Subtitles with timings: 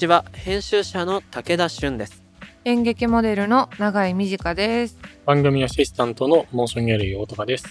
[0.00, 2.22] こんにちは編集者の武田俊です
[2.64, 4.98] 演劇モデルの永井美智香です。
[5.26, 7.66] 番組アシスタントのモーションギャラリー大高です。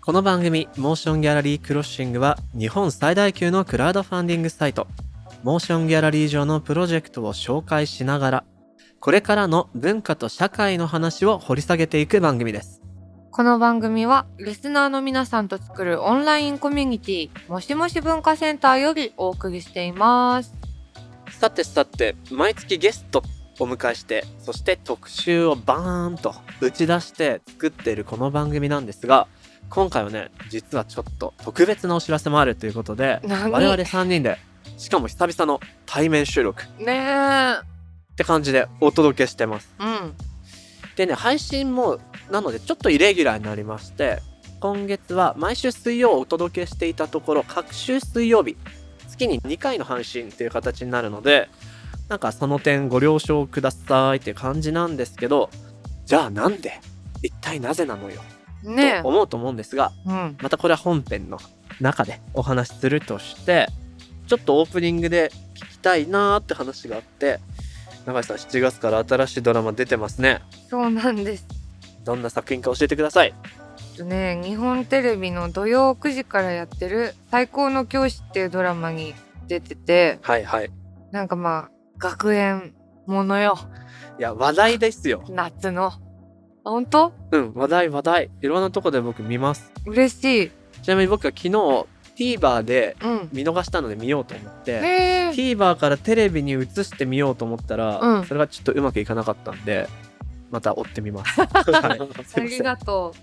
[0.00, 4.88] この番組モーションギャラリークロッシングは日本最大級のクラウドファンディングサイト
[5.44, 8.44] モーションギャラリー上のプロジェクトを紹介しながら
[8.98, 12.82] これからの文化と社会の話を掘り下げていく番組です
[13.30, 20.65] この番組はリスナーの皆さんと作るオンラインコミュニティもしもし文化センターよりお送りしています。
[21.38, 23.22] さてさて毎月ゲスト
[23.60, 29.28] お迎えしてそして特集をバーンと打ち出して作っているこの番組なんですが
[29.68, 33.50] 今回はね実はちょっと特別なお知らせもあるということで何？
[33.50, 34.38] 我々3人で
[34.78, 37.54] しかも久々の対面収録ねえ。
[37.60, 40.14] って感じでお届けしてますうん。
[40.96, 41.98] でね配信も
[42.30, 44.20] なのでちょっとイレギュラーになりまして
[44.60, 48.56] 今月は毎週水曜お届けしていたところ各週水曜日
[49.16, 51.48] 月に2回の配信っていう形になるので
[52.08, 55.50] なんかその点ご了承くださいって感じなんですけど
[56.04, 56.80] じゃあなんで
[57.22, 58.20] 一体なぜなのよ？
[58.62, 60.10] ねと思うと思うんですがえ。
[60.10, 60.36] うん。
[60.40, 61.38] またこれは本編の
[61.80, 63.68] 中でお話しするとして
[64.26, 67.38] ちょっとオープニングで聞きたいなーって話があって
[68.06, 71.46] 永井さん7月から新しいドラマ出てますねそうなんです。
[72.04, 73.34] どんな作品か教えてください
[73.96, 79.14] とね、日本テレビの土曜9時からやってる最高の教師っていうドラマに
[79.48, 80.70] 出てて、はいはい
[81.12, 82.74] なんかまあ、学園
[83.06, 83.56] ものよ。
[84.18, 85.86] いや話題ですよ夏の。
[85.86, 86.00] あ
[86.64, 87.12] 本当？
[87.30, 90.50] うん話題話題いろんなとこで僕見ます嬉しい。
[90.82, 91.86] ちなみに僕は昨日
[92.16, 93.28] TVer でうん。
[93.32, 95.30] 見逃したので見ようと思ってへえ。
[95.30, 99.88] TVer からテレビに移してみようと思ったら、うんそれがちょっとうまくいかなかったんで
[100.50, 103.14] また追ってみます あまりがと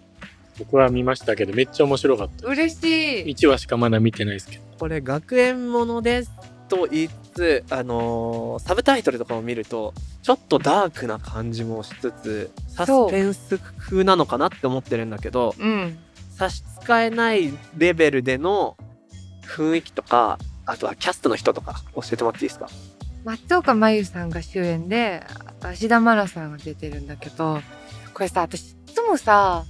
[0.59, 2.51] 僕は見ましたけど、めっちゃ面白かったう。。
[2.51, 3.25] 嬉しい。
[3.33, 4.63] 1話しかまだ見てないですけど。
[4.79, 6.31] これ学園ものです
[6.69, 15.97] と言いつつ、あのーサブタイトルとかを見るとちょっとダークな感じもしつつサスペンス風なのかなって思ってるんだけどうん。
[16.37, 18.77] 差し支えないレベルでの
[19.45, 22.67] 雰囲気とかあとはキャストの人とか教えてもらっていいですか？
[23.23, 25.23] 松岡真優さんが主演で
[25.61, 27.59] 芦田愛菜さんが出てるんだけど
[28.13, 29.63] これさ私いつもさ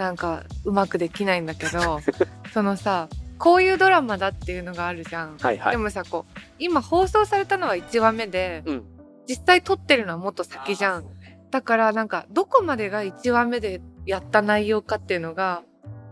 [0.00, 2.00] なんかうまくできないんだけど
[2.54, 5.36] そのさこういうドラマだっていうのがあるじゃん。
[5.36, 8.84] はいはいでもさこう今放送されたのは1話目で、うん
[9.28, 11.04] 実際撮ってるのはもっと先じゃん。
[11.52, 15.62] だからなんかどこまでが1話目でやった内容かっていうのが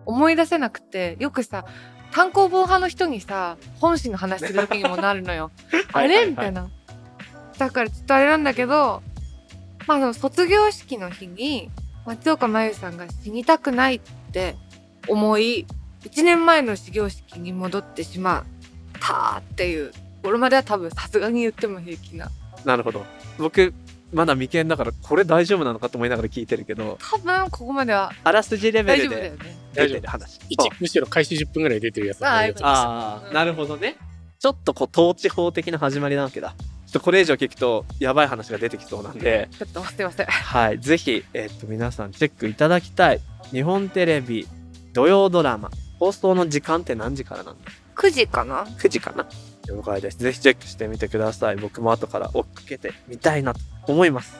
[0.07, 1.65] 思い出せなくてよくさ
[2.13, 5.51] 単行本派の人にさ本誌の話する時にもなるのよ。
[5.93, 6.27] あれ？
[6.27, 6.69] みたいな。
[7.59, 9.03] だからちょっとあれなんだけど
[9.89, 11.73] まあ卒業式の日に
[12.09, 14.01] 松岡真優さんが死にたくないっ
[14.33, 14.57] て
[15.09, 15.67] 思い
[16.05, 18.45] 1年前の始業式に戻ってしまっ
[18.99, 19.93] たっていう
[20.23, 22.31] これまでは多分さすがに言っても平気な。
[22.65, 23.05] なるほど。
[23.39, 23.75] 僕
[24.11, 26.99] まだ未見だからこれ大丈夫なのかと思いながら聞いてるけど。
[26.99, 29.15] 多分ここまではあらすじレベ大ルで。
[29.15, 29.21] 丈夫。
[29.21, 29.59] だよね。
[29.75, 30.41] 出てる話。
[30.49, 33.97] 一むしろ開始10分ぐらい出てるやつああなるほどね。
[34.39, 36.55] ちょっとこう統治法的な始まりなわけだ
[36.89, 39.51] ちょっとこれ以上聞くとやばい話が出てきそうなんで。
[39.59, 40.27] ちょっとすいません。
[40.27, 43.21] はいぜひ、えっと皆さんチェックいただきたい。
[43.51, 44.49] 日本テレビ
[44.95, 45.71] 土曜ドラマ。
[45.99, 49.27] 放送の時間って何時からなんだ？9時かな？9時かな？
[49.69, 50.19] 了解です。
[50.19, 51.57] ぜひチェックしてみてください。
[51.57, 54.39] 僕も後から追っかけてみたいなと思います。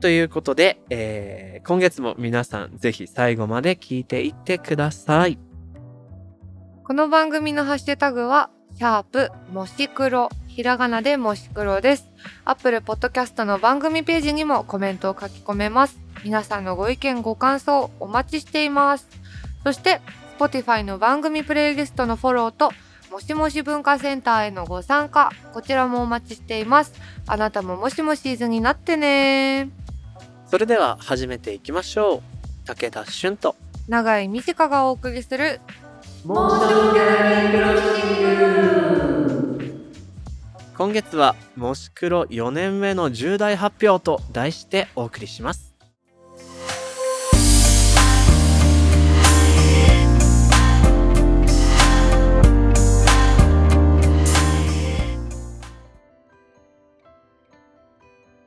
[0.00, 5.38] ということで、えー今月も皆さんぜひ最後まで聞いていってください。
[6.84, 10.28] この番組のハッシュタグは、シャープもし黒、
[10.60, 12.06] ひらがなでもし黒です。
[12.44, 15.98] アップルポッドキャストの番組ページにもコメントを書き込めます。
[16.22, 19.08] 皆さんのご意見ご感想お待ちしています。
[19.64, 20.02] そして、
[20.38, 22.72] Spotify の番組プレイリストのフォローと、
[23.10, 26.92] もしもし文化センターへのご参加、こちらもお待ちしています。
[27.26, 29.70] あなたももしもしーずになってね
[30.44, 32.22] それでは始めていきましょう
[32.66, 33.56] 武田俊と
[33.88, 35.62] 長井美智香がお送りする
[40.80, 45.74] 今月は「もし黒4年目の重大発表」と題してお送りします。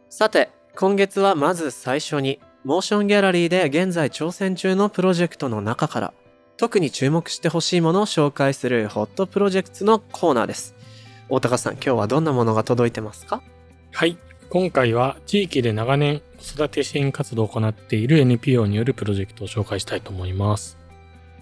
[0.10, 6.14] さて今月はまず最初にモーションギャラリーで現在挑戦中のプロジェクトの中から
[6.58, 10.74] 特に注目してほしいものを紹介するホットプロジェクトのコーナーです。
[11.34, 13.42] 大高さん今日はどんなものが届いてますか？
[13.92, 14.20] はい。
[14.52, 20.78] 今回は地域で長年子育て支援活動を行っている NPO によるプロジェクトを紹介したいと思います。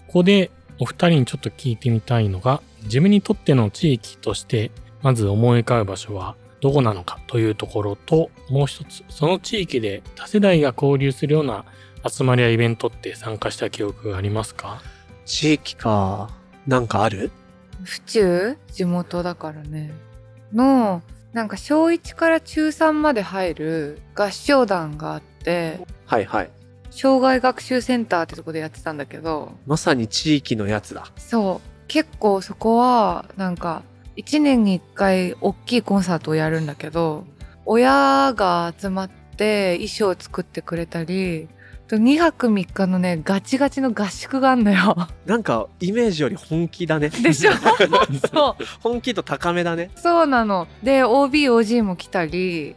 [0.06, 4.70] ここでお二人にちょっと聞いてみたいのが、自分にとっての地域として、
[5.02, 11.66] まず思い浮かぶ場所はどこなのかというところと、もう一つ、その地域で多世代が交流するような
[12.08, 14.80] 集まりやイベントって参加した記憶がありますか？
[15.26, 16.30] 地域か。
[16.66, 17.30] なんかある？
[17.84, 19.92] 府中地元だからね。
[20.52, 21.02] の、
[21.32, 26.50] なんか小1から中3まで入る合唱団があって、はいはい。
[26.90, 31.10] 障害学習センターってとこでやってたんだけど、まさに地域のやつだ。
[31.16, 31.68] そう。
[31.88, 33.82] 結構そこは、なんか、
[34.16, 37.24] 1年に1回大きいコンサートをやるんだけど、
[37.64, 41.61] 親が集まって衣装を作ってくれたり、と
[41.96, 44.96] 2泊3日のね、ガチガチの合宿があんのよ。
[45.26, 47.08] なんかイメージより本気だね。
[47.10, 47.52] でしょ？
[48.32, 48.64] そう。
[48.80, 49.90] 本気度高めだね。
[49.96, 50.66] そうなの。
[50.82, 52.74] で、OB、OG も来たり、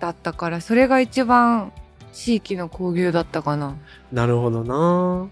[0.00, 1.72] だったから、それが一番
[2.12, 3.76] 地域の交流だったかな。
[4.12, 5.28] なるほどな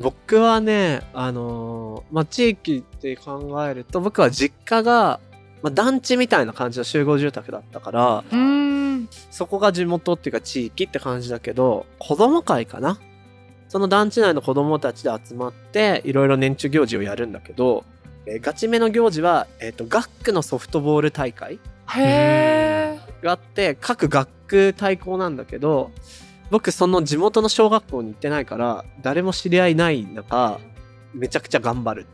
[0.00, 5.18] 僕はね、あのーまあ、地域って考えると、僕は実家が、
[5.62, 8.36] まあ、団地みたいな感じの集合住宅だったから、うー
[8.96, 9.08] ん。
[9.30, 12.98] そこが地元っていうか地域って感じだけど、子供会かな？
[13.68, 17.84] その団地内の子供たちで集まって、いろいろ年中行事をやるんだけど、
[18.26, 23.24] えーガチめの行事は、えっ、と、学区のソフトボール大会へー。
[23.24, 25.90] があって、各学区対抗なんだけど、
[26.50, 30.60] 僕その地元の小学校に行ってないから、誰も知り合いない中、
[31.14, 32.06] めちゃくちゃ頑張る。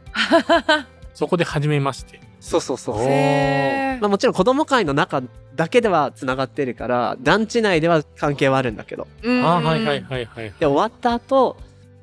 [1.14, 2.20] そこで初めまして。
[2.44, 2.96] そうそうそう。
[2.96, 5.22] まあもちろん子供会の中
[5.56, 9.08] だけでは繋がってるから、団地内では関係はあるんだけど。
[9.22, 10.52] うんあーはいはいはいはい。
[10.58, 11.56] で、終わった後、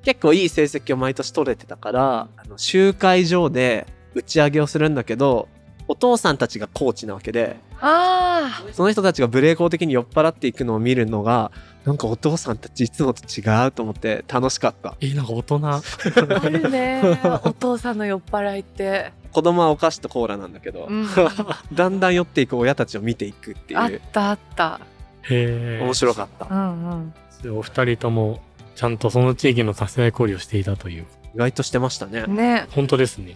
[0.03, 3.85] 結構いい成績を毎年取れてたから、あの集会場で
[4.15, 5.47] 打ち上げをするんだけど、
[5.87, 11.51] お父さんたちがコーチなわけで、あその人たちがブレーコー的に酔っ払っていくのを見るのが、
[11.85, 14.95] なんかお父さんたちいつもと違うと思って楽しかった。
[15.01, 15.59] え、なんか大人。
[15.67, 15.81] あ。
[16.41, 17.19] あるね。
[17.43, 19.11] お父さんの酔っ払いって。
[19.31, 21.07] 子供はお菓子とコーラなんだけど、うん。
[21.73, 24.79] だんだん酔っていく親たちを見ていくっていう、あったあった。
[25.23, 25.83] へえ。
[25.83, 26.47] 面白かった。
[26.49, 27.13] うん
[27.43, 27.57] うん。
[27.57, 28.41] お二人とも、
[28.75, 31.05] ちゃんとその地域の多世代交流をしていたという。
[31.35, 32.25] 意外としてましたね。
[32.27, 32.65] ね。
[32.71, 33.35] 本当ですね。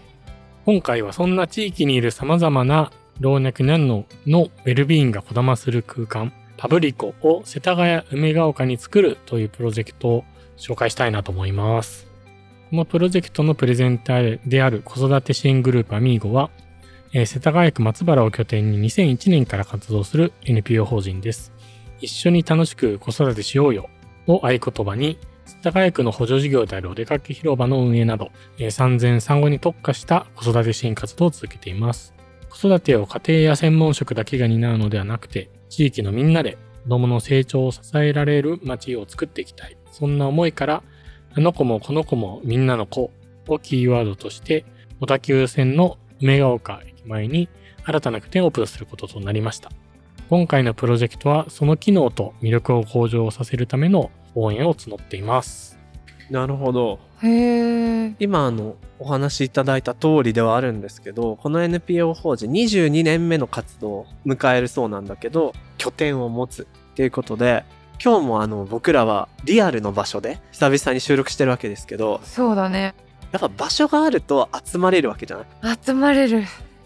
[0.65, 10.24] 今回はそんな地域にいる様々な老若男女のウェルビーイングがこだまする空間、パブリコを世田谷梅ヶ丘に作るというプロジェクトを
[10.57, 12.07] 紹介したいなと思います。
[12.71, 16.50] このプロジェクトのプレゼンターである子育て支援グループアミーゴは、
[17.13, 21.53] えー世田谷区松原を拠点に2001年から活動する NPO 法人です。
[22.01, 23.89] 一緒に楽しく子育てしようよ
[24.25, 32.15] を合言葉に、世田谷区の補助事業であるお出かけ広場の運営など、えー産前産後に特化した子育て支援活動を続けています。
[32.50, 39.77] 子育てを家庭や専門職だけが担うのではなくて、地域のみんなで子供の成長を支えられる街を作っていきたい。
[39.91, 40.83] そんな思いから、
[41.37, 43.11] あの子もこの子もみんなの子
[43.49, 44.63] をキーワードとして、
[45.01, 47.49] 小田急線の梅ヶ丘駅前に
[47.83, 49.69] 新たな拠点をオープンすることとなりました。
[50.29, 55.77] 今回のプロジェクトはその機能と魅力を向上させるための応援を募っています。
[56.29, 56.99] なるほど。
[57.21, 58.15] へえ。
[58.17, 67.65] 今あのお話しいただいた通りではあるんですけどこの NPO 法人22年目の活動を迎えるそうなんだけど拠点を持つっていうことで
[68.04, 72.94] 今日もあの僕らはリアルの場所で久々に収録してるわけですけどそうだね。
[73.31, 75.78] やっぱ場所があると集まれるわけじゃない？
[75.83, 76.44] 集まれる。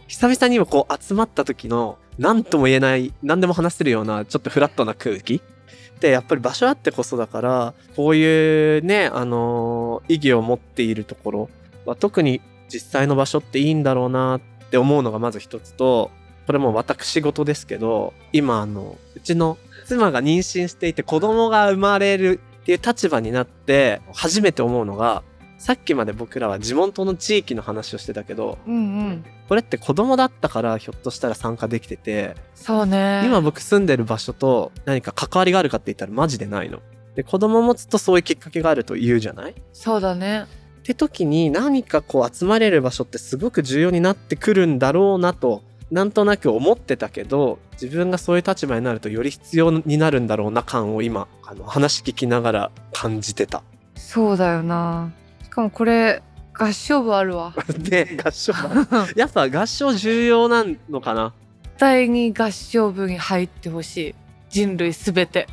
[0.08, 5.36] 久々にもこう集まった時の何とも言えない何でも話せるようなちょっとフラットな空気？
[5.36, 11.50] ってやっぱり場所あってこそだからこういうねあのー意義を持っているところ
[11.86, 12.42] は特に
[12.74, 16.10] 実際の場所っていいんだろうなって思うのがまず一つと
[16.48, 19.58] これも私事ですけど今あのうちの
[19.90, 25.24] 妻が妊娠していて子供が生まれるっていう立場になって初めて思うのが
[25.58, 28.78] さっきまで僕らは地元の地域の話をしてたけどうんう
[29.12, 29.26] ん。
[29.50, 33.24] これって子供だったからひょっとしたら参加できてて、そうね。
[33.26, 36.82] 今僕住んでる場所と何か関わりがあるかって言ったらマジでないの。
[37.16, 39.54] で、子供持つとそういうきっかけがあると言うじゃない？
[39.54, 40.46] っそうだね。
[40.84, 53.64] て時に何かこう集まれる場所ってすごく重要になってくるんだろうなと、なんとなく思ってたけど、自分がそういう立場になるとより必要になるんだろうな感を今、あの話聞きながら感じてた。
[53.96, 55.12] そうだよな。
[55.44, 56.22] しかもこれ、
[56.54, 57.54] 合唱部あるわ。
[57.80, 59.08] で、 合唱だ。
[59.16, 61.34] やっぱ合唱重要なのかな？
[61.64, 64.16] 絶対に合唱部に入ってほしい。
[64.50, 65.48] 人類すべて。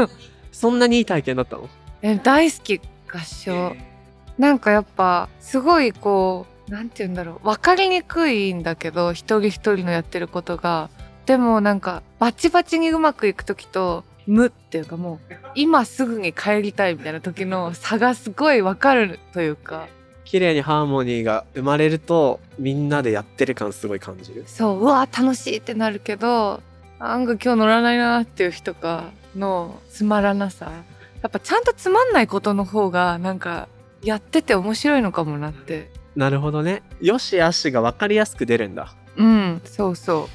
[0.52, 1.68] そんなにいい体験だったの？
[2.02, 2.80] え大好き
[3.10, 3.76] 合唱
[4.36, 7.46] なんかやっぱすごいこうなんて言うんだろう。
[7.46, 10.90] 分かりにくいんだけど一人一人のやってることが。
[11.26, 19.86] でもなんかバチバチにうまくいく時と無っていうかもう今すぐに帰りたいみたいな時の差がすごい分かるというか。
[20.24, 24.44] 綺麗にハーモニーが生まれるとみんなでやってる感すごい感じる。
[24.46, 26.60] そううわ楽しいってなるけど
[26.98, 30.70] なんか今日乗らないなっていう日とかのつまらなさ。
[31.22, 33.68] やっぱちゃんとつまんないことの方がなんか
[34.02, 36.82] やってて面白いのかもなってなるほどね。
[37.00, 38.92] よしあしが分かりやすく出るんだ。
[39.16, 40.28] うんそうそう。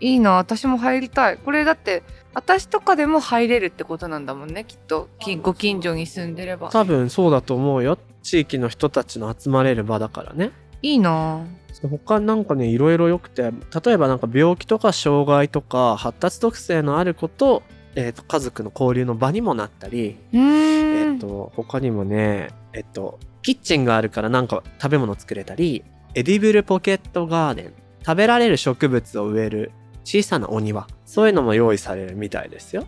[0.00, 1.36] いいな私も入りたい。
[1.36, 2.02] これだって
[2.32, 5.10] 私とかでも入れるってことなんだもんねきっと。
[5.18, 6.70] きご近所に住んでれば。
[6.70, 7.98] 多分そうだと思うよ。
[8.22, 10.50] 地域の人たちの集まれる場だからね。
[10.80, 11.44] いいな。
[11.90, 13.42] 他なんかねいろいろ良くて
[13.84, 17.62] 例えばなんか病気とか障害とか発達特性のある子と,、
[17.96, 27.74] えーと家族の交流の場にもなったり、えっと他にもねえっとキッチンがあるからなんか食べ物作れたりエディブルポケットガーデン
[28.04, 29.72] 食べられる植物を植える
[30.04, 32.86] 小さなお庭そういうのも用意されるみたいですよ。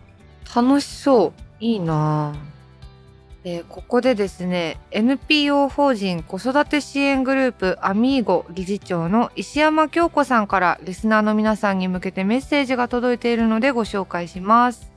[0.55, 1.33] 楽しそう。
[1.59, 2.33] いいな。
[2.35, 2.55] あ
[3.45, 14.91] でここでですね NPO 法人子育て支援グループアミーゴ理事長の石山京子さんからリスナーの皆さんに向けてメッセージが届いているのでご紹介します。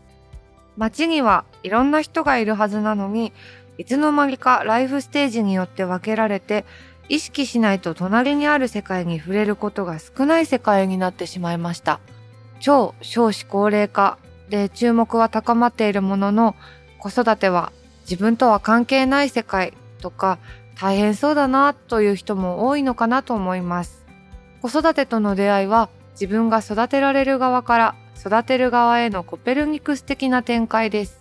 [0.78, 3.34] 街にはいろんな人がいるはずなのに
[3.78, 6.64] いつの間にかライフステージによって分けられて
[7.08, 12.00] 意識しないと隣にある世界に触れることが少ない世界になってしまいました。
[12.60, 14.18] 超少子高齢化
[14.50, 16.56] で注目は高まっているものの
[16.98, 20.38] 子育ては自分とは関係ない世界とか
[20.78, 24.04] 大変そうだなという人も多いのかなと思います。
[24.60, 31.17] 子育てとの出会いは自分が育てられる側から育てる側へのコペルニクス的な展開です。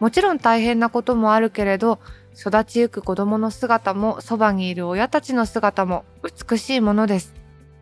[0.00, 1.98] もちろん大変なこともあるけれど
[2.38, 7.34] 育ちゆく子供の姿もそばにいる親たちの姿も美しいものです。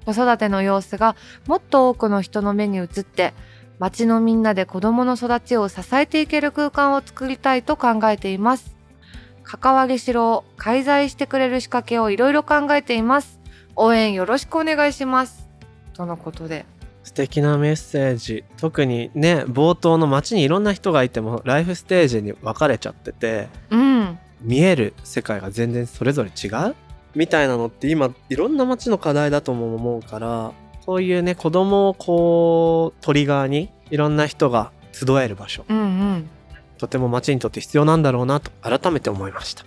[0.04, 1.16] 子育ての様子が
[1.47, 3.35] もっと多くの人の目に映って
[3.78, 8.76] 町のみんなで子供の育ちを支えていける空間を作りたいと考えています。
[9.42, 13.40] 関わりしろを介在してくれる仕掛けをいろいろ考えています。
[13.75, 15.49] 応援よろしくお願いします。
[15.95, 16.66] とのことで。
[17.02, 18.44] 素敵なメッセージ。
[18.56, 24.18] 特にね冒頭の街にいろんな人がいてもライフステージに分かれちゃっててうん。
[24.40, 26.75] 見える世界が全然それぞれ違う？
[27.14, 30.52] みたいなのって今いろんな街の課題だとも思うから
[30.85, 35.64] そういうね子供をこうトリガーにいろんな人が集える場所。
[35.68, 36.28] うんうん。
[36.78, 39.64] とても街にとって必要なんだろうなと改めて思いました。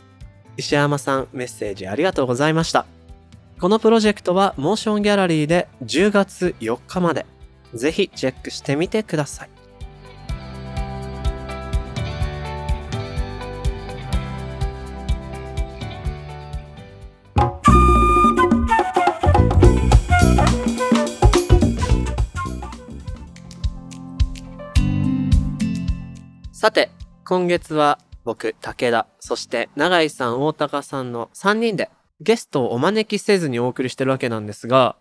[0.58, 2.86] 石山さんメッセージありがとうございました
[3.60, 7.26] このプロジェクトはモーションギャラリーで10月4日まで。
[7.74, 9.50] ぜひチェックしてみてください。
[26.52, 26.90] さて
[27.26, 34.95] 今月は僕武田そして永井さん大高さんの3人でゲストをお招きせずにお送りしてるわけなんですが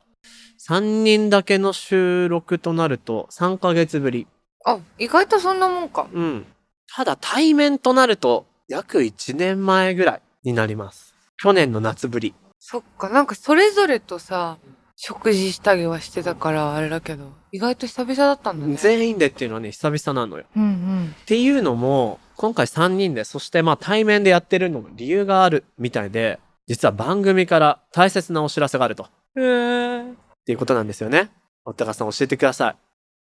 [0.67, 4.27] 3人だけの収録となると3ヶ月ぶり。
[4.65, 6.09] あ意外とそんなもんか。
[6.13, 6.47] うん。
[6.95, 11.15] ただ対面となると約1年前ぐらいになります。
[11.37, 12.35] 去年の夏ぶり。
[12.59, 13.11] そっか。
[13.11, 14.57] なんかそれぞれとさ
[14.97, 18.77] 食事したりはしてたからあれだけど意外と久々だったんだね。
[18.77, 20.45] 全員でっていうのはね久々なのよ。
[20.57, 21.15] うんうん。
[21.21, 29.09] っていうのも今回3人でそしてまあ対面でやってるのも理由があるみたいで実は番組から大切なお知らせがあると。
[29.37, 31.31] へえっていうことなんですよね。
[31.65, 32.77] おたかさん教えてください。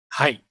[0.10, 0.44] はい。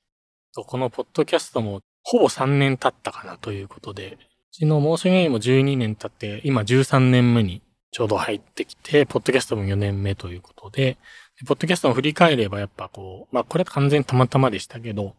[0.55, 10.99] このポッドキャストもほぼ3年経ったかなということで、うちのモーションゲームも12年経って、今13年目にちょうど入ってきて、ポッドキャストも4年目ということで、
[11.41, 15.15] でポッドキャストを振り返ればやっぱこう、まあこれは完全にたまたまでしたけど、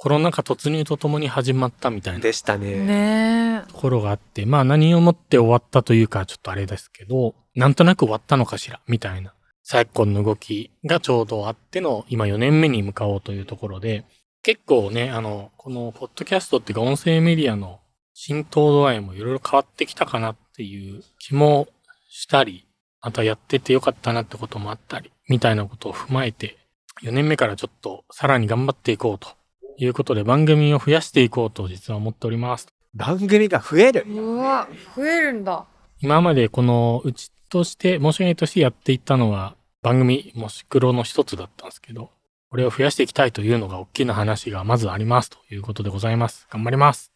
[0.00, 2.76] コロナ禍突入とともに始まったみたいなでしたね。
[2.76, 3.68] ねえ。
[3.68, 14.04] ところがあって、まあ何をもって終わったというかちょっとあれですけど、なんとなく終わったのかしら、みたいな昨今の動きがちょうどあっての今4年目に向かおうというところで、
[14.44, 17.80] 結構ね、あの、このポッドキャストっていうか音声メディアの
[18.14, 21.66] 浸透度合いもいろいろ変わってきたかなっていう気も
[22.08, 22.68] したり、
[23.02, 26.56] またやっててよかったなってこともあったり、みたいなことを踏まえて、
[27.02, 29.37] 4年目からちょっとさらに頑張っていこうと
[29.78, 32.66] いうことで番組を増やしていこうと実は思っております。
[32.94, 35.66] 番組が増えるうわ増えるんだ
[36.00, 42.10] 今までこのうちとして、申し訳ないとしてやっていったのは番組もし黒の一つだったんですけど、
[42.50, 46.46] これを増やしていきたいというのが大きな話がまずありますということでございます。
[46.50, 47.12] 頑張ります。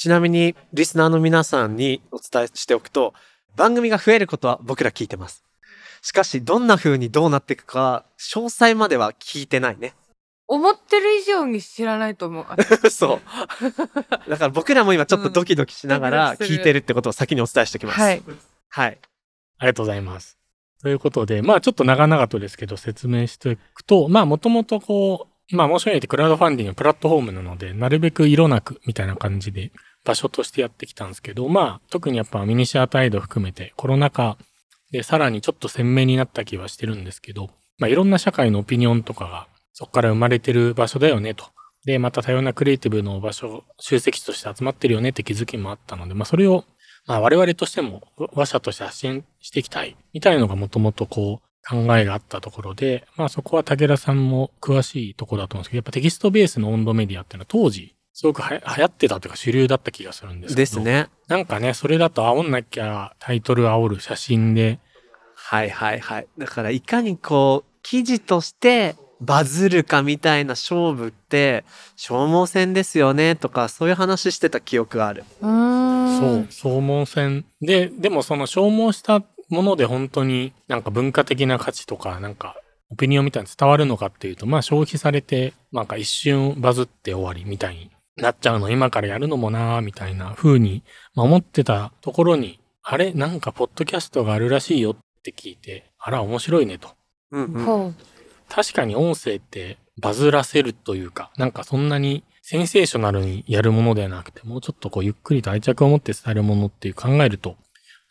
[0.00, 3.12] ちなみにリスナーの皆さんにお伝えしておくと
[3.54, 5.44] 番組が増えることは僕ら聞いてます
[6.00, 9.92] しかしどんな風にどうなっていくか詳細までは聞いてないね
[10.50, 12.46] 思ってる以上に知らないと思う。
[12.48, 12.56] あ
[12.90, 13.20] そ
[14.26, 14.28] う。
[14.28, 18.22] だから僕らも今ちょっとドキドキしながら聞いてるってことを先にお伝えしておきます、はい。
[18.68, 18.98] はい。
[19.58, 20.38] ありがとうございます。
[20.82, 29.70] ということで、まあちょっと長々とですけど説明していくと、まあもともとこう、まあ申し訳ないってクラウドファンディングのプラットフォームなので、なるべく色なくみたいな感じで
[30.04, 34.36] 場所としてやってきたんですけど、まあ特にやっぱミニシアタイド含めてコロナ禍
[34.90, 39.46] でさらにちょっと鮮明になった気はしてるんですけど、まあいろんな社会のオピニオンとかが
[39.80, 41.46] そこから生まれてる場所だよねと。
[41.86, 46.64] で、また多様なクリエイティブの場所、集積地として集まってるよねって気づきもあったので、まあそれを
[47.06, 48.02] まあ我々としても
[48.34, 60.56] 話者として発信していきたいみたいのがもともとこう考えがあったところで、まあそこは武田さんも詳しいところだと思うんですけど、やっぱテキストベースの温度メディアっていうのは当時すごくは流行ってたというか主流だった気がするんですけど。
[60.58, 60.80] です。
[60.80, 61.08] ね。
[61.28, 64.78] なんかね、それだと煽んなきゃタイトル煽る写真で、
[65.34, 66.26] はいはいはい。
[66.36, 71.64] だからいかにこう、記事としてバズるかみたいな勝負って
[71.96, 75.24] 消耗戦ですよねとかそういう話してた記憶がある。
[75.40, 75.42] う。
[75.42, 77.44] そう、消耗戦。
[77.60, 82.56] で、でもその消耗したもので本当になんか文化的な価値とか、なんか
[82.90, 90.82] オピニオンみたいに伝わるのかっていうと、まあ消費されて、なんか一瞬バズって終わりみたいになっちゃうの、今からやるのもなーみたいな風に、
[91.14, 93.12] まあ、思ってたところに、あれ？
[93.12, 96.88] なんかポッドキャストがあるらしいよって聞いて、あら面白いねと。
[97.30, 97.96] うんうん。
[98.50, 107.56] 確かに音声ってバズらせるというか、なんかそんなにセンセーショナルにやるものではなくて、もうちょっとこうゆっくりと愛着を持って伝えるものっていう考えると、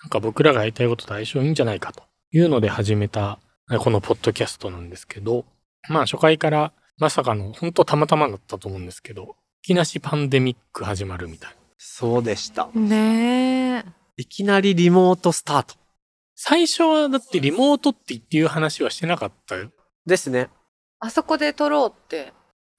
[0.01, 3.39] なんか僕らがやりたいことと相性いいんじゃないかというので始めた、
[3.79, 5.45] このポッドキャストなんですけど、
[5.89, 11.55] まあ初回からまさかの、本当たまたまだったと思うんですけど、いきなしパンデミック始まるみたいな。
[11.77, 12.69] そうでした。
[12.73, 13.85] ねえ。
[14.17, 15.75] いきなりリモートスタート。
[16.35, 19.71] 最初はだってリモートっていう話はしてなかったよ。
[20.05, 20.49] ですね。
[20.99, 22.33] あそこで撮ろうって。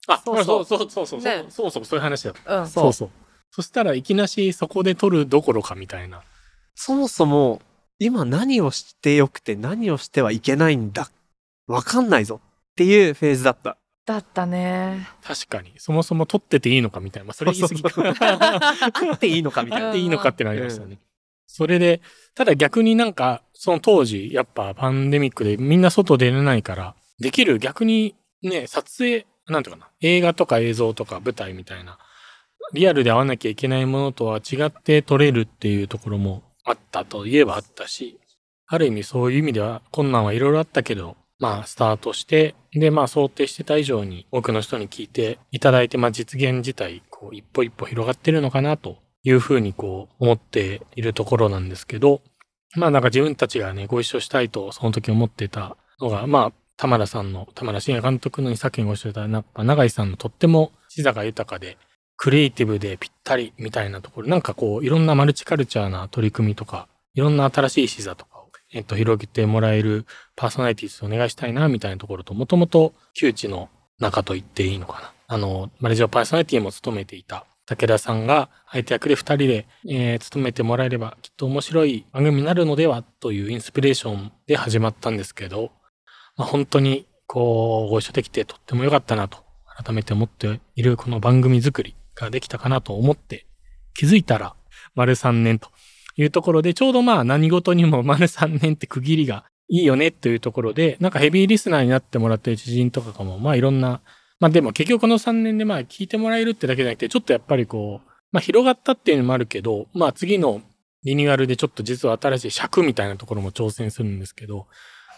[0.07, 2.59] あ、そうそうそうそうそうそう、ねそうそうそういう話だった。
[2.59, 2.67] うん。
[2.67, 3.09] そうそうそう。
[3.51, 6.21] そしたらいきなしそこで撮るどころかみたいな。
[6.75, 7.61] そもそも
[7.99, 11.09] 今何をしてよくて何をしてはいけないんだ。
[11.67, 13.77] わかんないぞっていうフェーズだった。
[14.05, 15.07] だったね。
[15.23, 15.73] 確かに。
[15.77, 17.27] そもそも撮ってていいのかみたいな。
[17.27, 18.59] まあ、それ言い過ぎそうそうか。
[18.59, 19.85] あっていいのかみたいな。
[19.87, 20.97] やっていいのかってなりましたね。
[21.45, 22.01] それで、
[22.33, 31.99] ただ逆になんか、その当時、やっぱパンデミックでみんな外出れないから、できる逆にね、撮影、なんていうかな、映画とか映像とか舞台みたいな、
[32.73, 38.19] リアルで会わなきゃいけないものとは違って撮れるっていうところもあったといえばあったし、
[38.67, 52.21] ある意味そういう意味では困難はいろいろあったけど、まあスタートして、でまあ想定してた以上に多くの人に聞いていただいて、まあ実現自体、こう一歩一歩広がってるのかなというふうにこう思っているところなんですけど、
[52.75, 61.77] まあなんか自分たちがね、ご一緒したいとその時思ってたのが、まあ田村さんの、田村真也監督のに作品ご一緒したやっぱ永井さんのとっても視座が豊かで、
[62.17, 75.13] クリエイティブでぴったりみたいなところ、なんかこういろんなマルチカルチャーな取り組みとか、いろんな新しい視座とかを、えっと、広げてもらえるパーソナリティーズお願いしたいなみたいなところと、もともと窮地の中と言っていいのかな。
[75.27, 85.71] あの、マレージオパーソナリティも務めていた武田さんが相手役で二人で、えー務めてもらえればきっと面白い番組になるのではというインスピレーションで始まったんですけど、
[86.37, 89.39] まあ、本当にこうご一緒できてとっても良かったなと
[89.83, 93.45] 改めて思っているこの番組作りができたかなと思って
[93.93, 94.55] 気づいたら
[94.95, 95.69] 丸3年と
[96.17, 104.01] いうところでちょうどまあ何事にも 丸3年って区切りがいいよねというところでなんかヘビーリスナーになってもらってる知人とかもまあいろんな
[104.39, 110.61] まあでも結局この3年でまあ聞いてもらえるってだけじゃなくてちょっとやっぱりこうまあ広がったっていうのもあるけどまあ次の
[111.03, 114.67] リニューアルでちょっと実は新しい尺みたいなところも挑戦するんですけど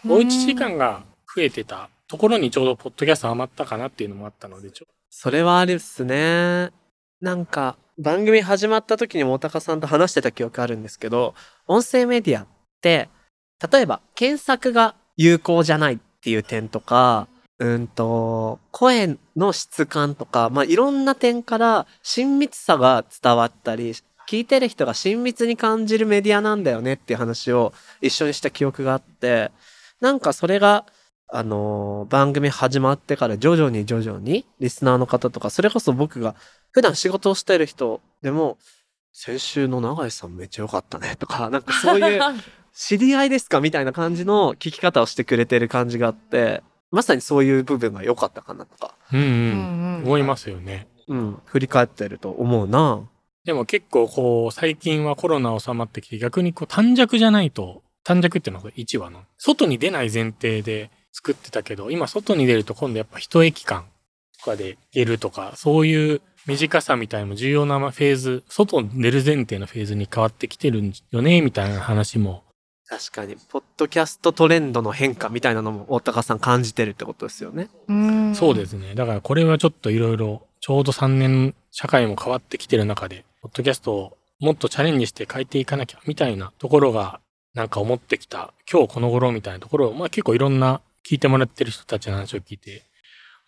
[0.08, 1.02] おうち時間が
[1.34, 6.70] 増えてたところにちょうどポッドキャストハマったかなっていうのもあったので、ちょそれはあれですね。
[7.20, 11.34] なんか、番組始まった時にも大高さんと話してた記憶あるんですけど、
[11.66, 12.46] 音声メディアっ
[12.82, 13.08] て、
[13.72, 23.94] 例えば、検索が有効じゃないっていう点とか、うんと、声の質感とか、まあ、いろんな点から親密さが伝わったり、
[24.28, 29.52] 聞いてる人が親密に感じるメディアなんだよねっていう話を一緒にした記憶があって、
[30.04, 30.84] なんかそれが、
[31.28, 36.34] あのー番組始まってから徐々に徐々にリスナーの方とか、それこそ僕が
[36.72, 38.58] 普段仕事をしてる人でも、
[39.14, 42.20] 先週の永井さんめっちゃ良かったねとか、なんかそういう
[42.74, 50.86] 知り合いですかみたいな感じの聞き方をしてくれてる感じがあって、まさにそういう部分が良かったかなとか、うんう、うんん思いますよね。
[51.08, 53.00] うん、振り返ってると思うな。
[53.46, 63.84] でも結構こう、最近はコロナ収まってきて、逆にこう短尺じゃないと、短尺っていうのは1話の、外に出ない前提で作ってたけど、今外に出ると今度やっぱ一駅間
[64.38, 72.44] とかで出るとか、そういう短さみたいなのも重要なフェーズ、外に出る前提のフェーズに変わってきてるんよね、みたいな話も
[72.86, 77.68] 確かに、ポッドキャストトレンドの変化みたいなのも大高さん感じてるってことですよね。
[77.88, 78.94] うんそうですね。
[78.94, 87.20] だからこれはちょっといろいろ、ちょうど3年社会も変わってきてる中で、ポッドキャストをもっとチャレンジして変えていかなきゃみたいなところが、
[87.54, 92.82] なんか思ってきた、今日この頃みたいなところを、まあ結構いろんな聞いてもらってる人たちの話を聞いて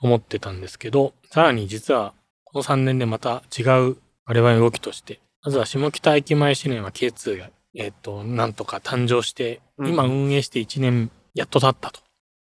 [0.01, 2.15] 思ってたんですけど、さらに実は
[2.45, 12.01] この3年でまた違う我々の動きとして、まずは下北駅前試練は K2 が、えっ、と、なんとか誕生して、うん今運営して1年やっと経ったと。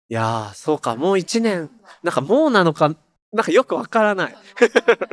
[0.09, 1.71] いやー、そうか、もう一年、
[2.03, 2.95] なんかもうなのか、
[3.33, 4.37] なんかよくわからない。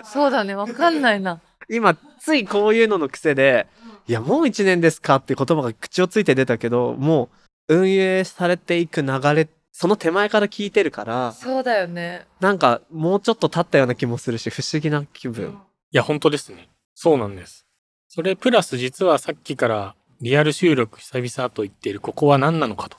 [0.04, 3.68] そうだねわかんないな 今、ついこういうのの癖で、
[4.08, 7.30] いや、もう一年ですかって言葉が口をついて出たけど、も
[7.68, 15.60] う運営されていく流れ、その手前から聞いてるから、そうだよねなんかもうちょっと経ったような気もするし、不思議な気分。
[15.92, 16.70] いや、本当ですね。
[16.96, 17.66] そうなんです。
[18.08, 22.98] それプラス実はさっきからリアル収録久々と言っているここは何なのかと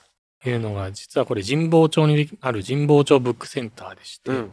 [0.48, 4.52] いうのが実はこれ神保町にある神保町ブックセンターでして、うん。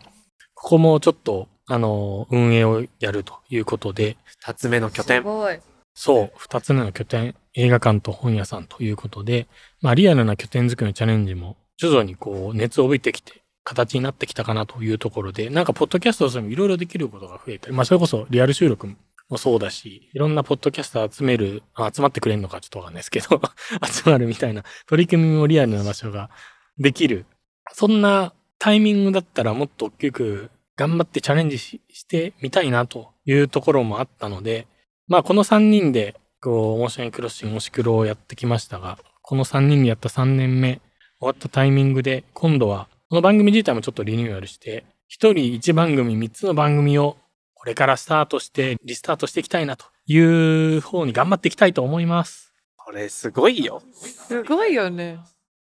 [0.54, 5.22] ここもちょっとあの運営をやるということで、二つ目の拠す点。
[5.22, 5.60] ごい
[5.96, 9.48] そう、二つ目の拠点、映画館と本屋さんということで、
[9.82, 18.88] まあリアルな拠点作りのチャレンジも徐々にこう熱を帯びてきて、形になってきたかなというところで、なんかポッドキャストとしてもいろいろできることが増えたり、まあそれこそリアル収録
[19.30, 23.42] もそうだし、いろんなポッドキャスター集める、集まってくれるのかちょっとわかんないですけど、
[23.90, 26.30] 集まるみたいな取り組みもリアルな場所が
[26.78, 27.26] できる。
[27.72, 34.68] そんなタイミングだったらもっと大きく頑張ってチャレンジしてみたいなというところもあったので、
[35.08, 40.82] まあこの3人で、こう、モーションクロッシング、モシクロをやってきましたが、この3人でやった3年目、
[41.20, 47.18] 終わったタイミングで、今度は、この番組自体もちょっとリニューアルして、1人1番組、3つの番組を、
[47.54, 52.52] これからスタートして、リスタートしていきたいなという方に頑張っていきたいと思います。
[52.76, 53.84] これすごいよ。
[53.94, 55.20] すごいよね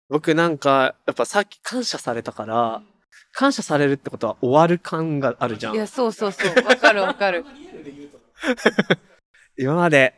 [0.09, 2.81] 僕なんか、やっぱさっき感謝されたから、
[3.33, 5.75] 感謝されるってことは終わる感があるじゃん。
[5.75, 7.45] いやそうそうそうわかるわかる
[9.57, 10.13] 今まで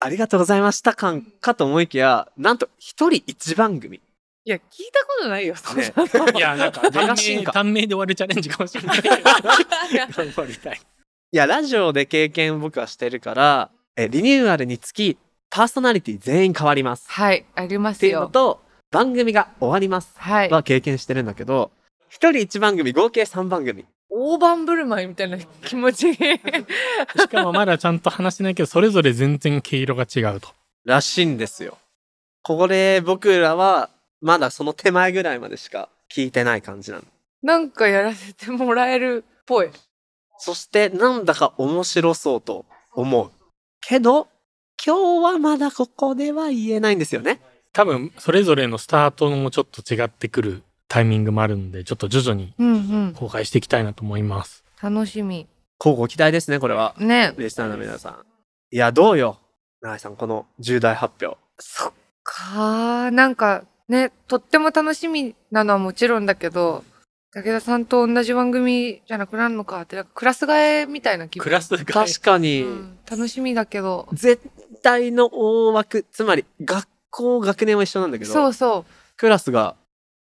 [0.00, 4.00] ありがとうございました感かと思いきや、なんと一人一番組。
[4.46, 7.52] いや聞いたことないよそんなねの いや、なんか、 短命流しんか？
[7.52, 9.16] 短命で終わるチャレンジかもしれないけど。
[9.16, 10.80] 頑張りたい。
[11.32, 15.18] いや、ラジオで経験僕はしてるから、えリニューアルにつき、
[15.50, 17.04] パーソナリティ全員変わります。
[17.10, 20.14] はいありまっていうのすよと、番組が終わります。
[20.16, 21.70] はいは経験してるんだけど、
[22.08, 23.84] 一人一番組、合計三番組。
[24.10, 26.28] 大盤振る舞いみたいな気持ち し
[27.30, 30.48] かもまだちゃんと話してないけど、それぞれ全然毛色が違うと。
[30.84, 31.78] らしいんですよ。
[32.42, 37.04] これ、僕らは、まだその手前ぐらいまでしか聞いてない感じなの。
[37.42, 39.70] なんかやらせてもらえるっぽい
[40.38, 43.30] そして、なんだか面白そうと思う。
[43.80, 44.28] けど、
[44.84, 47.40] 今日はまだここでは言えないんですよね。
[47.72, 52.76] 多分、それぞれのスタートもちょっと違ってくるタイミングもあるんで、ちょっと徐々にうんう
[53.10, 53.14] ん。
[53.16, 54.64] 公開していきたいなと思います。
[54.82, 55.46] 楽しみ。
[55.78, 56.94] 交互期待ですね、これは。
[56.98, 57.32] ね。
[57.38, 58.26] リスナーの皆さん。
[58.72, 59.38] いや、どうよ。
[59.82, 61.38] 永井さん、この重大発表。
[61.60, 61.92] そっ
[62.24, 63.10] かー。
[63.12, 66.84] なんかねとっても楽しみなのはもちろんだけど
[67.32, 71.44] 武田さんと同じ番組じゃなくなるのかってなんかクラス替えみたいな気分。
[71.44, 74.08] クラスが確かに、うん、楽しみだけど。
[74.12, 74.42] 絶
[74.82, 78.84] 対の大枠、つまり、学校、学年は一緒なんだけど、そうそ
[79.16, 79.76] クラスが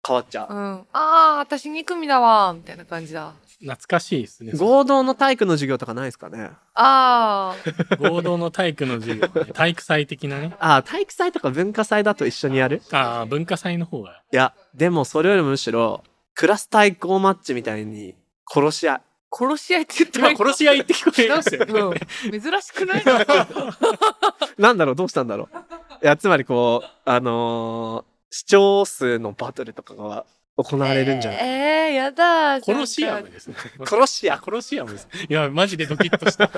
[0.05, 4.57] 変わっちゃう、うん、ああ私2組だわーみたいな感じだ懐かしいですねう。。
[4.57, 7.55] 合同の体育の授業とかないですかねああ
[7.99, 10.55] 合同の体育の授業、ね、体育祭的なね。
[10.59, 12.81] ああ、体育祭とか文化祭だと一緒にやる？
[12.91, 14.21] ああ、文化祭の方が。
[14.31, 16.03] いや、でもそれよりもむしろ、
[16.35, 18.15] クラス対抗マッチみたいに
[18.49, 19.01] 殺し合い。
[19.31, 21.99] 殺し合いって言って今、殺し合いって聞こえましたよね。
[22.31, 23.03] うん、珍しくない
[24.57, 24.95] なんだろう？
[24.95, 25.57] どうしたんだろう？
[26.03, 33.55] いや、つまりこう、あのー視聴数のバトルとかが行われるんじゃない、えー、やだコロシアムですね。
[33.85, 35.07] 殺し合あ、コロシアムです。
[35.29, 36.49] いや、マジでドキッとした。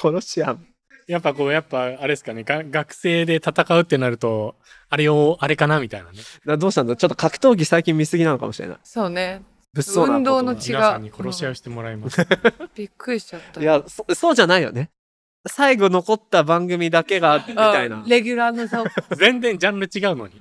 [0.00, 0.58] 殺し合う。
[1.06, 4.56] やっぱこう、やっぱ、あれですかね、が学生で戦うってなると、
[4.90, 6.18] あれを、あれかなみたいなね。
[6.44, 6.96] などうしたんだ？
[6.96, 8.78] ちょっと格闘技最近見すぎなのかもしれない。
[8.84, 12.26] そうね物騒な運動の違う皆さんに殺し合いをしてもらいます。
[12.74, 14.90] びっくりしちゃったいやそ、そうじゃないよね。
[15.46, 18.08] 最後残った番組だけが、みたいなうん。
[18.08, 20.34] レギュラーの座を 全然ジャンル違うのに。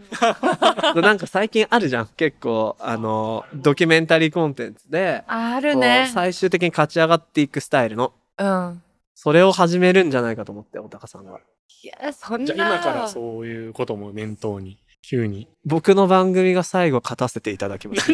[1.01, 2.07] なんか最近あるじゃん。
[2.07, 8.81] 結構、あの、ドキュメンタリーコンテンツで、あるね最終的に勝ち上がっていくスタイルの、うん
[9.19, 11.39] それを始めるんじゃないかと思って、小高さんが。
[11.83, 15.47] いやそんなじゃあ今からそういうことも念頭に、急に。
[15.65, 18.11] 僕の番組が最後勝たせていただきます。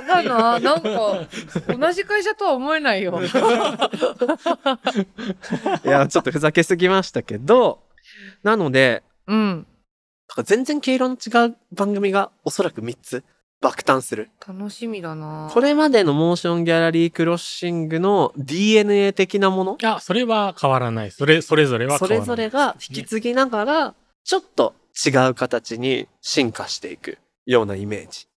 [0.00, 1.26] やだななんか
[1.68, 3.24] 同じ会社とは思えないよい
[5.88, 7.80] や、ちょっとふざけすぎましたけど、
[8.42, 9.66] なので、うん
[10.44, 13.24] 全然毛色の違う番組がおそらく3つ
[13.60, 14.30] 爆誕する。
[14.46, 19.76] 楽しみだなこれまでのモーションギャラリークロッシングの DNA 的なもの？
[19.80, 21.10] いや、それは変わらない。
[21.10, 22.36] それ、それぞれはそ変わらない。
[22.36, 28.28] れぞれが引き継ぎながら、ちょっと違う形に進化していくようなイメージ。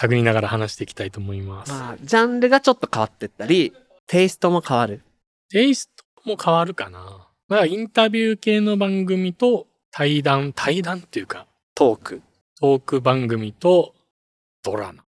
[0.00, 1.72] 探りながら話していきたいと思います。
[1.72, 3.72] まあ、ジャンルがちょっと変わってったり、
[4.06, 5.02] テイストも変わる。
[5.50, 5.90] テイス
[6.24, 7.26] トも変わるかな。
[7.48, 12.22] まあ、インタビュー系の番組と対談、対談っていうか、トーク。
[12.60, 13.92] トーク番組と
[14.62, 15.02] ドラマ。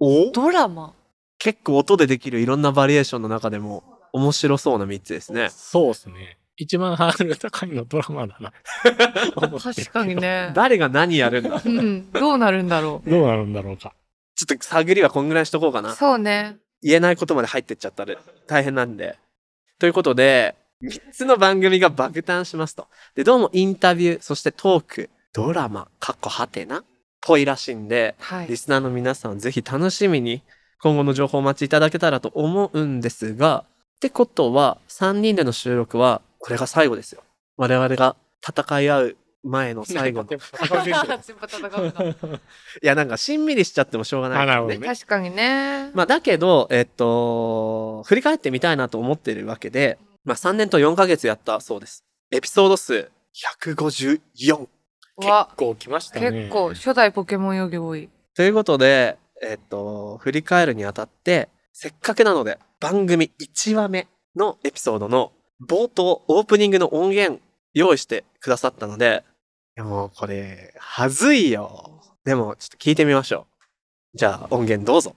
[0.00, 0.32] お？
[0.32, 0.92] ドラマ？
[1.38, 5.50] 結構音でできるいろんなバリエーションの中でも面白そうな3つですね。
[5.50, 6.38] そうですね。
[6.56, 8.52] 一番ハードル高いのドラマだな。
[9.62, 10.16] 確かに。
[10.16, 13.94] ね誰が何やるんだうんどうなるんだろどうなるんだろうか。
[14.34, 15.94] ちょっと探りはこんぐらいしとこうかうな。
[15.94, 18.16] そうね言えないことまで入ってっちゃったら
[18.46, 19.18] 大変なんで。
[19.78, 22.88] ということで、3つの番組が爆誕しますと。
[23.14, 26.84] で、どうもインタビュー、そしてトーク、ドラマ、過去はてな、っ
[27.20, 30.42] ぽいらしいんで、はいリスナーの皆さんぜひ楽しみに
[30.80, 33.64] 今後の情報をお待ちいただけたらと思うんですが、
[33.96, 37.22] ってことは3人での収録はこれが最後ですよ。
[37.56, 38.16] 我々が
[38.46, 40.30] 戦い合う前の最後の。
[42.82, 44.78] いやなんかしんみりしちゃってもしょうがないねあなるほど。
[44.78, 52.04] ね確かにねまあだけど、えっと、振り返ってみたいなと思ってるわけで、まあ3年と4ヶ月やったそうです。
[52.30, 53.10] エピソード数
[53.64, 54.68] 154。
[55.16, 56.30] わ結構来ましたね。
[56.30, 65.32] 結構初代ポケモンより多いということで、えっと、振り返るにあたって、せっかくなので、番組1話目のエピソードの
[65.68, 67.40] 冒頭、オープニングの音源
[67.74, 69.31] 用意してくださったので、い
[69.74, 72.02] やもうこれ、はずいよ。
[72.24, 73.46] でも、ちょっと聞いてみましょ
[74.14, 74.18] う。
[74.18, 75.16] じゃあ、音源どうぞ。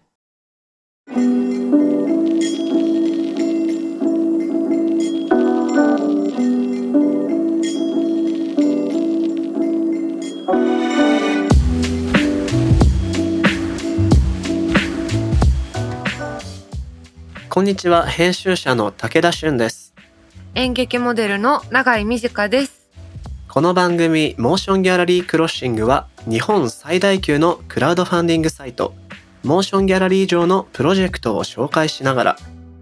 [17.50, 19.94] こんにちは、編集者の武田俊です。
[20.56, 22.85] 演劇モデルの永井美智香です
[23.56, 28.94] この番組モーションギャラリークロッシングは日本最大級のクラウドファンディングサイト。
[29.44, 32.38] モーションギャラリー上のプロジェクトを紹介しながら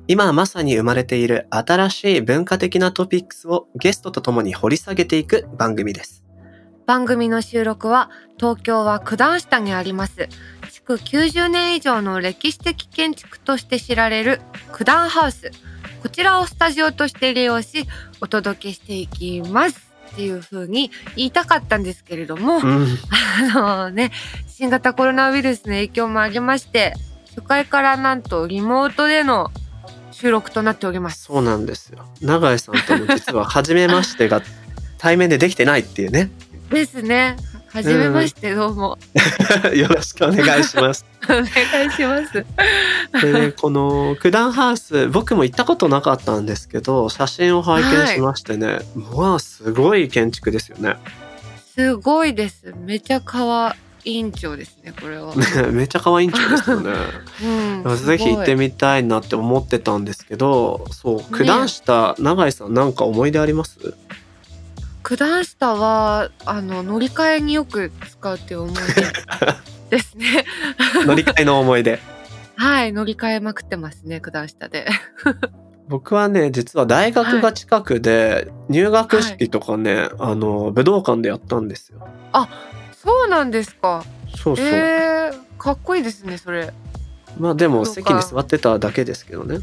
[0.07, 6.23] 今まさに生まれている新しい文化的なトピックスをゲストと共に掘り下げていく番組です。
[6.87, 10.27] 番組の収録は東京は九段下にあります。
[10.71, 15.51] 築90年以上の歴史的建築として知られる九段ハウス。
[16.01, 17.85] こちらをスタジオとして利用し
[18.21, 19.92] お届けしていきます。
[20.13, 22.87] っていう風に言いたかったんですけれども、うん、
[23.55, 24.11] あのね
[24.47, 26.93] 新型コロナウイルスの影響もありまして
[27.29, 29.49] 初回からなんとリモートでの
[30.11, 32.05] 収録となっておりますそうなんですよ。
[32.21, 34.41] 永井さんとも実は初めましてが
[34.99, 36.29] 対面でできてないっていうね。
[36.69, 37.35] ですね
[37.73, 38.99] はじめましてどうも、
[39.75, 41.05] よろしくお願いします。
[41.25, 42.45] お願いします
[43.21, 48.79] でね、この九段ハウス僕も行ったことなかったんですけど写真を拝見しましてね、
[49.15, 50.97] まあすごい建築ですよね
[51.73, 52.73] すごいです。
[52.85, 55.33] めちゃ可愛いんちょですね、これは。
[55.35, 56.91] ね めっちゃ可愛いんちゃですよね
[57.85, 57.97] うん。
[57.97, 63.95] ぜひ行ってみみたいなって思ってたんですけどそう九段下永井さんなんか思い出あります？
[65.03, 68.73] 九段下は、あの、乗り換えによく使うっていう思い
[69.89, 70.45] 出ですね。
[71.05, 71.99] 乗り換えの思い出
[72.55, 74.87] はい、乗り換えまくってますね、九段下で。
[75.89, 82.07] 僕はね実は大学が近くで入学式とかね、あの武道館でやったんですよ
[82.93, 84.05] そうなんですか。
[84.33, 86.73] そうそう、えー、かっこいいですね、それ。
[87.37, 89.59] まあでも席に座ってただけですけどね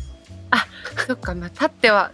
[1.07, 2.13] そっか、まあ、立っては、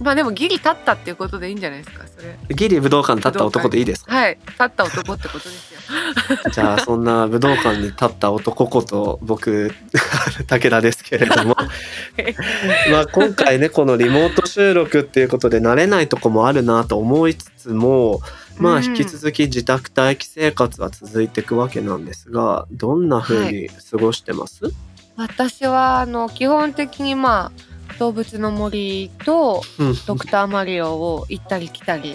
[0.00, 2.38] まあでもギリ立ったっていうことでいいんじゃないですか、それ。
[2.54, 4.14] ギリ武道館に立った男でいいですか？
[4.14, 5.80] はい、立った男ってことですよ。
[6.52, 9.72] じゃあそんな武道館に立った男こと僕
[10.46, 11.56] 武田ですけれども。
[12.90, 18.20] まあ今回ねこのリモート収録っていうことで慣れないとこもあるなと思いつつも
[18.58, 18.84] まあうん。
[18.84, 24.72] 引き続き自宅待機生活は続いていくわけなんですがどんな風に過ごしてます、
[25.16, 27.52] 私は、あの、基本的にまあ、
[27.98, 32.14] 動物の森と、うんドクターマリオを行ったり来たり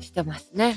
[0.00, 0.76] してますね。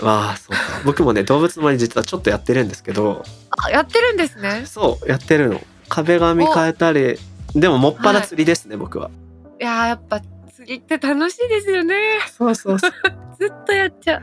[0.00, 3.24] わあそうか僕もね動物の森実はちょっとやってるんですけど
[3.64, 4.64] あ、やってるんですね？
[4.66, 7.16] そうやってるの壁紙変えたり
[7.54, 9.10] でももっぱら釣りですね、僕は
[9.58, 10.20] いやーやっぱ
[10.54, 11.94] 釣りって楽しいですよね。
[12.36, 12.90] そうそうそう
[13.38, 14.22] ずっとやっちゃう。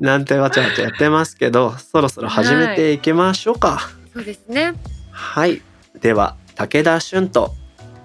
[0.04, 4.74] なんてわちゃわちゃやってますけどそろそろ始めていきましょうかそうですね。
[5.10, 5.62] はい、
[6.00, 7.54] では武田俊と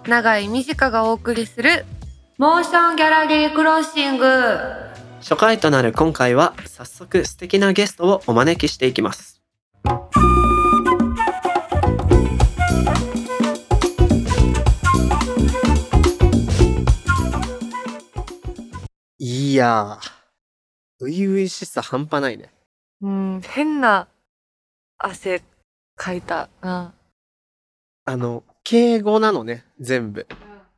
[0.05, 1.85] 長井美智香がお送りする
[2.37, 4.25] モーションギャラリークロッシング。
[5.21, 9.41] 初回となる今回は早速素敵なゲストをお招きしていきます
[19.17, 22.49] いやー初々しさ半端ないね
[23.01, 24.09] うん、変な
[24.97, 25.41] 汗
[25.95, 26.93] かいたな。
[28.05, 30.27] あの敬語なのね全部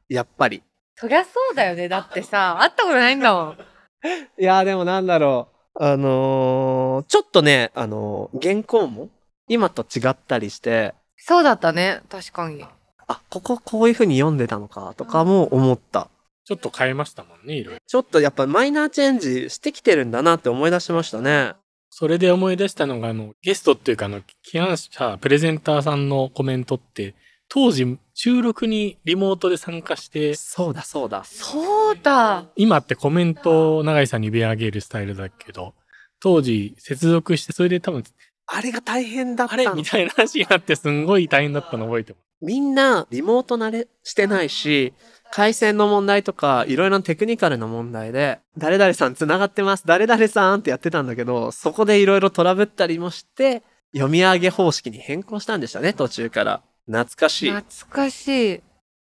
[0.09, 0.63] やっぱり
[0.97, 1.89] そりゃそうだよね。
[1.89, 3.57] だってさ、会ったことないんだもん。
[4.39, 5.83] いやーでもなんだろう。
[5.83, 9.09] あのーちょっとね、あのー原稿も
[9.49, 12.01] 今と違ったりして、そうだったね。
[12.09, 12.63] 確かに。
[13.07, 16.09] あ、こここういう風に読んでたのかとかも思った。
[16.45, 17.81] ちょっと変えましたもんね、いろいろ。
[17.85, 21.55] ちょっとやっぱマイナーチェンジしてきてるんだなって思い出しましたね。
[21.89, 27.15] それで思い出したのが、あの、ゲストっていうか、あの、起案者、プレゼンターさんのコメントって、
[27.47, 31.23] 当時、収録にリモートで参加して、そうだそうだ。
[31.23, 32.45] そうだ。
[32.55, 35.73] 今ってコメントを永井さんに指上げるスタイルだけど、
[36.19, 38.03] 当時、接続して、それで多分、
[38.47, 39.81] あれが大変だったのあれ？
[39.81, 39.85] み。
[39.85, 42.25] たいな話があって、すんごい大変だったの覚えてます。
[42.41, 44.93] みんなリモート慣れしてないし、
[45.31, 56.61] 回線の問題とか、いろいろなテクニカルな問題で、誰々さん繋がってます、誰々さんってやってたんだけど、そこでいろいろトラブったりもして、読み上げ方式に変更したんでしたね、途中から。
[56.87, 57.51] 懐かしい。
[57.51, 58.61] 懐かしい。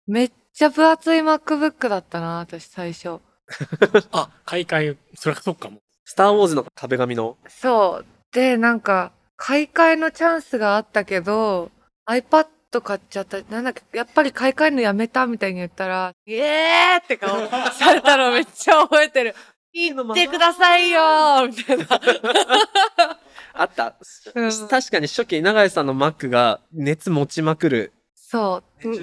[0.07, 3.19] めっちゃ分厚い MacBook だったな、私最初。
[4.11, 5.79] あ、買い替え、それはそっかも。
[6.05, 7.37] スターウォーズの壁紙の。
[7.47, 8.05] そう。
[8.33, 11.69] で、なんか、買い替えのチャンスがあったけど、
[12.09, 12.47] iPad
[12.81, 13.41] 買っちゃった。
[13.43, 19.35] なんだっけ、やっぱり買い替えるのやめたみたいに言ったら、イエーって顔されたのめっちゃ覚えてる。
[19.77, 21.85] 言ってくださいよーみたいな。
[23.53, 23.95] あった。
[24.35, 27.93] うん確かに初期、永井さんの Mac が熱持ちまくる。
[28.15, 28.89] そう。
[28.89, 29.01] うん、うん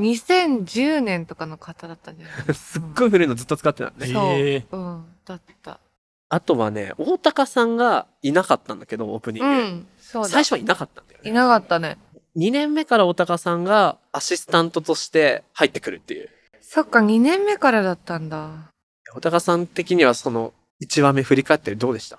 [0.00, 4.64] 2010年とかの方だったんじゃないすっごい古いのずっと使ってたのね。
[4.70, 5.80] そううん、だった。
[6.28, 9.48] あとはね、大高さんがいなかったんだけど、オープニング。
[9.48, 10.28] うん、そうだ。
[10.28, 11.30] 最初はいなかったんだよね。
[11.30, 11.98] いなかったね。
[12.36, 16.28] 2年目から大高さんがアシスタントとして入ってくるっていう。
[16.60, 18.70] そっか、2年目からだったんだ。
[19.14, 22.18] 大高さん的にはその1話目振り返ってどうでした？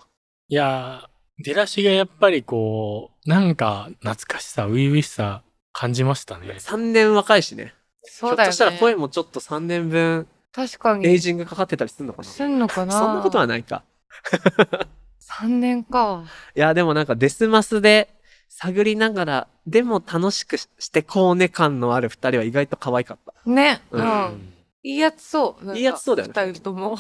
[0.50, 6.56] いやー、出だしがやっぱりこう、なんか懐かしさ、初々しさ感じましたね。
[6.58, 7.74] ?3 年若いしね。
[8.04, 8.56] そうだよね。
[8.56, 11.06] ひょっとしたら声もちょっと3年分確かに。
[11.08, 12.24] エイジングかかってたりするのかな？
[12.24, 12.94] すんのかな？
[12.94, 13.84] そんなことはないか。
[15.22, 16.24] 3年か。
[16.56, 18.10] いや、でもなんかデスマスで
[18.50, 23.34] 探りながら、でも楽しくしてこうね感のある二人は意外と可愛かった。
[23.50, 23.82] ね。
[23.92, 24.54] ううんん。
[24.84, 25.78] いいやつそう。
[25.78, 26.98] いいやつそうだよね二人とも。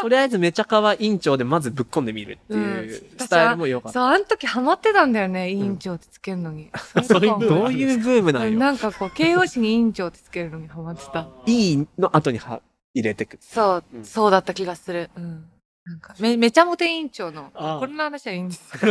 [0.00, 3.98] とりあえずめちゃかわ委員長でまずぶっ込んでみるっていううんスタイルも良かった。
[3.98, 5.50] そう、あの時ハマってたんだよね。
[5.50, 6.70] 委員長ってつけるのに。
[7.04, 8.58] そういう部分どういうブームなんよ。
[8.58, 11.28] なんかこう、形容詞に委員長ってつけるのにハマってた。
[11.46, 12.60] いいの後には
[12.94, 13.38] 入れてく。
[13.40, 15.10] そう、うんそうだった気がする。
[15.16, 15.44] うん。
[15.84, 17.50] なんか、め、めちゃモテ委員長の。
[17.54, 18.72] ああこれの話はいいんです。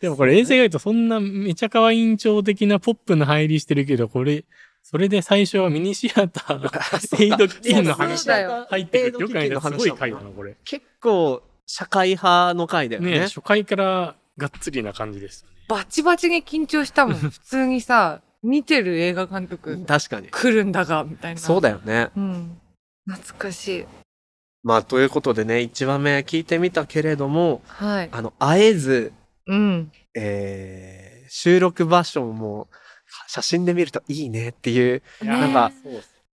[0.00, 4.44] でもこれ衛星が言うとそんなめちゃ可愛い印象的なポップな入りしてるけど、これ、
[4.90, 9.22] それで最初はミニシアター、 エイド基金の話だよ入ってくる。
[9.22, 10.56] よくないすごい回だな、これ。
[10.64, 13.12] 結構社会派の回だよね。
[13.12, 15.52] ね初回からがっつりな感じでしたね。
[15.68, 17.14] バチバチに緊張したもん。
[17.30, 20.26] 普通にさ、見てる映画監督確かに。
[20.26, 21.40] 来るんだが、みたいな。
[21.40, 22.10] そうだよね。
[22.16, 22.60] うん。
[23.08, 23.86] 懐かしい。
[24.64, 28.08] まあ、ということでね、1話目聞いてみたけれども、はい。
[28.10, 29.12] あの、会えず、
[29.46, 29.92] うん。
[30.16, 32.66] えー、収録場所も
[33.28, 35.72] 写真で見るといいねっていう、なんか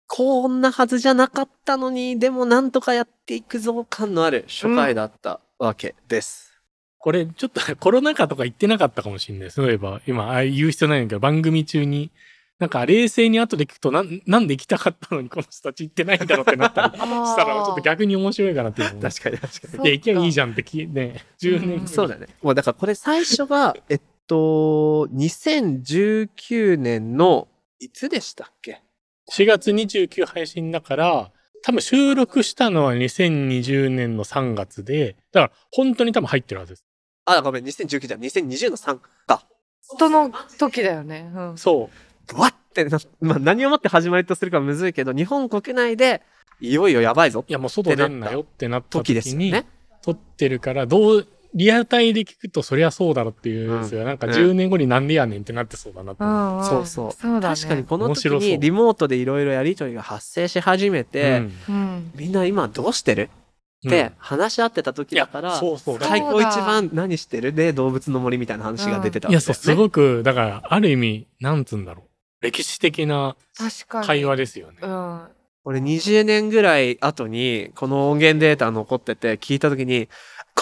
[0.07, 6.53] こんなはずじゃなかったのに、でもなんとかやっていくぞ感のある初回だったわけです。
[6.99, 9.51] これ、ちょっと コロナ禍とか言ってなかったかもしれない。
[9.51, 12.11] そういえば、今、ああ言う必要ないんだけど、番組中に、
[12.59, 16.99] なんか冷静に後で聞くと、なんなんで行きたかったのにこの人たち行ってないんだろうってなったり し
[17.35, 19.01] たら、ちょっと逆に面白いかなっていう。
[19.01, 22.27] 確かに確かそういや、行きゃいいじゃんって聞いね、10年後うんにそうだね。
[22.41, 27.47] もうだからこれ最初が、え っと、2019年の、
[27.79, 28.81] いつでしたっけ
[29.31, 31.31] ？4月29配信だから、
[31.63, 36.85] 多分収録したのは2020年の3月で、だから本当に多分入ってるはずです。
[37.25, 39.45] あ、ごめん、2019じゃん、2020の3か。
[39.81, 41.31] その時だよね。
[41.33, 41.57] うん。
[41.57, 41.89] そ
[42.33, 42.39] う。
[42.39, 46.21] わってな、まあ何をもって始まりとするかむずいけど、日本国内で、
[46.61, 49.67] いよいよやばいぞいや、もう外出んなよってなった時時に、ですよね。
[50.01, 56.59] 撮ってるから、どう、リアタイで聞くとそりゃそうだろっていう、うんそれはなんかね10年後になんでやねんってなってそうだなとう思う。
[56.59, 56.65] ん、ん。
[56.65, 57.55] そうそうそうだね。
[57.55, 62.11] 確かにこの時にリモートでいろいろやりとりが発生し始めて、うんうん。
[62.15, 63.29] みんな今どうしてる？
[63.85, 65.99] って話し合ってた時だから、そうそう。
[65.99, 67.53] だ開口一番何してる？
[67.53, 69.55] で動物の森みたいな話が出てたわいや、そう。
[69.55, 72.45] すごく、だから、ある意味、なんつうんだろう。
[72.45, 74.07] 歴史的な確かに。
[74.07, 74.77] 会話ですよね。
[74.81, 75.21] うん。
[75.65, 80.09] 俺20年ぐらい後にこの音源データ残ってて聞いた時に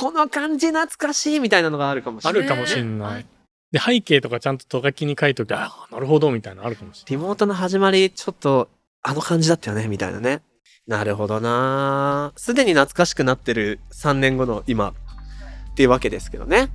[0.02, 2.42] この感じ懐かしいみたいなのがあるかもしれない。
[2.42, 3.26] あるかもしれない。
[3.72, 8.68] で、背景とかちゃんととがきに書いといて、ああ、なるほど、みたいなのあるかもしれリモートの始まりちょっと
[9.04, 10.42] あの感じだったよねみたいなね。
[10.88, 12.34] なるほどな。
[12.36, 14.90] すでに懐かしくなってる3年後の今。
[14.90, 16.70] っていうわけですけどね。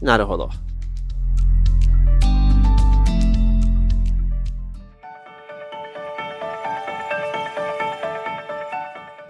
[0.00, 0.48] なるほど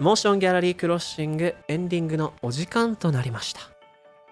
[0.05, 3.61] モーションギャラリークロッシングエンディングのお時間となりました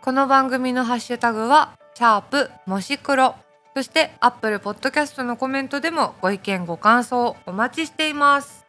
[0.04, 3.34] この番組のハッシュタグは、シャープもし黒。
[3.76, 8.68] そして、アップルポッドキャストのコメントでもご意見ご感想お待ちしています。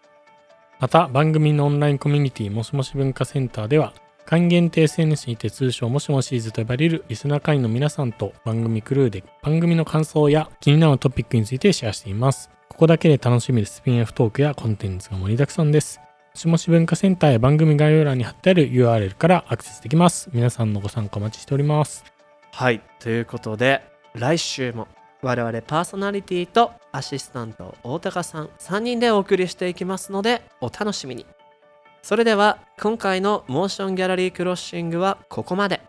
[0.81, 3.93] また、番組のオンラインコミュニティもしもし文化センターでは、
[4.25, 12.49] 還元定 SNS にて通称もしもしーずと呼ばれるリスナー会員の皆さんと番組クルーで番組の感想や気になるトピックについてシェアしています。
[12.71, 16.01] ここだけで楽しめるスピンオフトークやコンテンツが盛りだくさんです。
[16.35, 20.28] もしもし文化センターや番組概要欄に貼ってある URL からアクセスできます。
[20.32, 22.05] 皆さんのご参加お待ちしております。
[22.51, 23.82] はいということで
[24.14, 24.89] 来週も
[25.22, 31.24] 我々パーソナリティとアシスタント大高さん3人でお送りしていきますのでお楽しみに
[32.03, 35.80] それでは今回のモーションギャラリークロッシングはここまで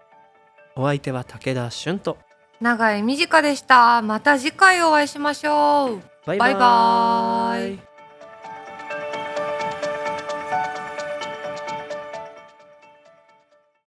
[0.76, 2.18] お相手は武田俊と
[2.62, 4.02] 長井美佳でした。
[4.02, 6.02] また次回お会いしましょう。
[6.26, 7.95] バイバイバーイ